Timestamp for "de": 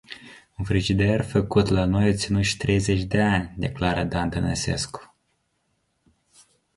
3.03-3.21